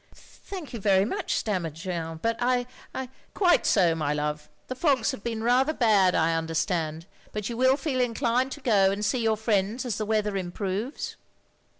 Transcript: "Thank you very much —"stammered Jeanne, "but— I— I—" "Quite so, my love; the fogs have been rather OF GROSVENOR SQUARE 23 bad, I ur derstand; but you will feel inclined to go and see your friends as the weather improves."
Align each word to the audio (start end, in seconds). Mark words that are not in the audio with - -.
"Thank 0.15 0.73
you 0.73 0.79
very 0.79 1.05
much 1.05 1.35
—"stammered 1.37 1.75
Jeanne, 1.75 2.17
"but— 2.23 2.35
I— 2.39 2.65
I—" 2.91 3.09
"Quite 3.35 3.67
so, 3.67 3.93
my 3.93 4.15
love; 4.15 4.49
the 4.67 4.73
fogs 4.73 5.11
have 5.11 5.23
been 5.23 5.43
rather 5.43 5.73
OF 5.73 5.77
GROSVENOR 5.77 5.77
SQUARE 5.77 6.11
23 6.11 6.15
bad, 6.15 6.15
I 6.15 6.35
ur 6.43 6.47
derstand; 6.47 7.05
but 7.33 7.49
you 7.49 7.55
will 7.55 7.77
feel 7.77 8.01
inclined 8.01 8.51
to 8.53 8.61
go 8.61 8.89
and 8.89 9.05
see 9.05 9.21
your 9.21 9.37
friends 9.37 9.85
as 9.85 9.97
the 9.99 10.05
weather 10.07 10.35
improves." 10.35 11.17